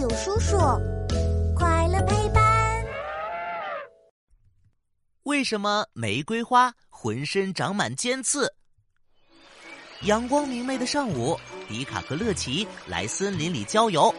[0.00, 0.56] 友叔叔，
[1.54, 2.42] 快乐陪伴。
[5.24, 8.50] 为什么玫瑰花浑身长满尖刺？
[10.04, 14.14] 阳光明媚的上午，迪卡和乐奇来森林里郊游。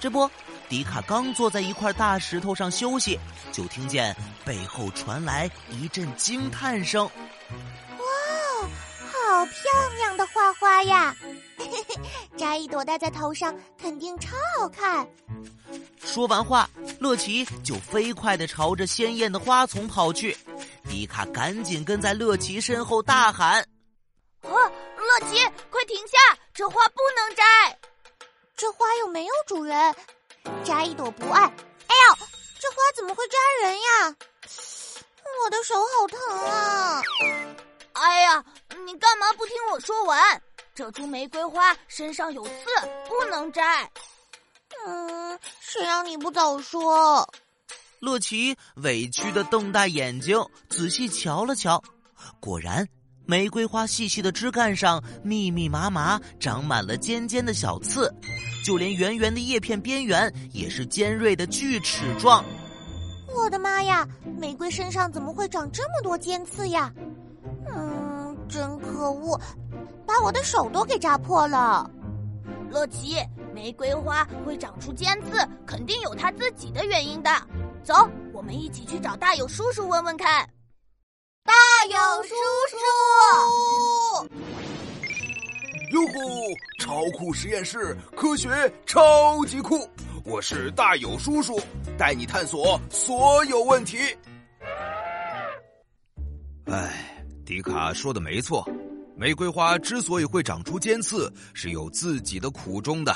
[0.00, 0.30] 这不，
[0.66, 3.20] 迪卡刚坐在一块大石头上休息，
[3.52, 4.16] 就听见
[4.46, 7.04] 背后传来一阵惊叹声
[7.98, 8.66] ：“哇，
[9.12, 11.14] 好漂亮的花花呀！
[12.36, 15.08] 摘一朵戴在头上，肯定超好看。”
[16.02, 20.36] 说完话，乐奇就飞快的朝着鲜艳的花丛跑去。
[20.88, 23.60] 迪卡赶紧跟在乐奇身后大喊
[24.42, 24.50] ：“啊！”
[24.98, 25.36] 乐奇，
[25.70, 26.38] 快停下！
[26.52, 27.42] 这花不能摘。
[28.56, 29.94] 这花又没有主人，
[30.64, 31.42] 摘一朵不爱。
[31.42, 32.26] 哎呦，
[32.58, 34.16] 这花怎么会扎人呀？
[35.44, 37.02] 我的手好疼啊！
[37.92, 38.44] 哎呀，
[38.84, 40.42] 你干嘛不听我说完？
[40.78, 42.52] 这株玫瑰花身上有刺，
[43.08, 43.90] 不能摘。
[44.86, 47.28] 嗯，谁让你不早说？
[47.98, 51.82] 洛奇委屈的瞪大眼睛，仔细瞧了瞧，
[52.38, 52.86] 果然。
[53.26, 58.08] 玫瑰花细细的枝干上密密麻麻长满了尖尖的小刺，
[58.64, 62.44] 就连圆圆的叶片边缘也是尖锐的锯齿状。
[63.34, 64.06] 我的妈呀！
[64.38, 66.92] 玫瑰身上怎么会长这么多尖刺呀？
[67.68, 69.38] 嗯，真可恶，
[70.08, 71.88] 把我的手都给扎破了。
[72.70, 73.16] 乐奇，
[73.54, 77.30] 玫瑰花会长出尖刺，肯定有它自己的原因的。
[77.84, 77.94] 走，
[78.32, 80.48] 我们一起去找大友叔叔问问看。
[81.44, 81.52] 大
[81.90, 82.34] 友叔
[82.70, 82.76] 叔，
[85.92, 86.56] 哟呼！
[86.78, 88.48] 超酷实验室，科学
[88.86, 89.86] 超级酷！
[90.24, 91.60] 我是大友叔叔，
[91.98, 93.98] 带你探索所有问题。
[96.66, 98.66] 哎，迪卡说的没错，
[99.18, 103.12] 玫瑰花之所以会长出尖刺，是有自己的苦衷的。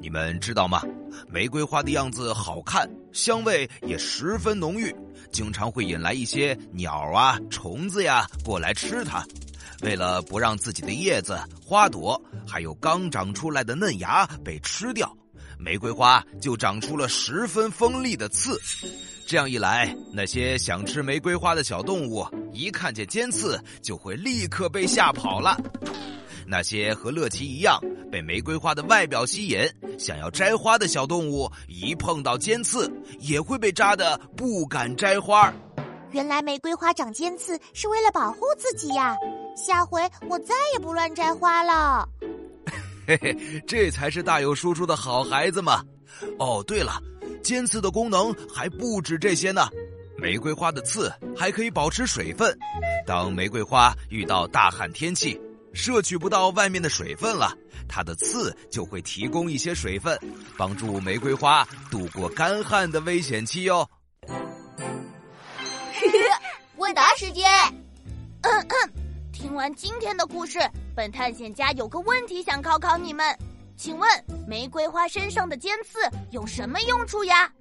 [0.00, 0.80] 你们知道吗？
[1.28, 4.94] 玫瑰花的样子好看，香味也十分浓郁，
[5.32, 9.26] 经常会引来一些鸟啊、虫子呀过来吃它。
[9.82, 15.12] 为了不让自己的叶子、花朵还有刚长出来的嫩芽被吃掉，
[15.58, 18.56] 玫瑰花就长出了十分锋利的刺。
[19.26, 25.60] 这样一来，那些想吃玫瑰花的小动物一看见尖刺，就会立刻被吓跑了。
[26.46, 27.80] 那些和乐奇一样
[28.12, 29.60] 被玫瑰花的外表吸引、
[29.98, 35.52] 想要摘花的小动物，一碰到尖刺，也会被扎得不敢摘花。
[36.12, 39.16] 原来玫瑰花长尖刺是为了保护自己呀！
[39.56, 42.08] 下回我再也不乱摘花了。
[43.06, 45.82] 嘿嘿，这才是大有叔叔的好孩子嘛！
[46.38, 47.00] 哦，对了，
[47.42, 49.66] 尖刺的功能还不止这些呢。
[50.24, 52.58] 玫瑰花的刺还可以保持水分，
[53.06, 55.38] 当玫瑰花遇到大旱天气。
[55.74, 57.54] 摄取不到外面的水分了，
[57.86, 60.18] 它的刺就会提供一些水分，
[60.56, 63.86] 帮助玫瑰花度过干旱的危险期哟。
[66.76, 67.44] 问答时间，
[69.30, 70.58] 听完今天的故事，
[70.96, 73.26] 本探险家有个问题想考考你们，
[73.76, 75.98] 请问玫瑰花身上的尖刺
[76.30, 77.52] 有什么用处呀？